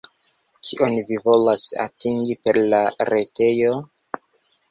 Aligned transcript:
Kion 0.67 0.95
vi 1.09 1.17
volas 1.25 1.65
atingi 1.83 2.37
per 2.47 2.59
la 2.73 2.79
retejo? 3.13 3.77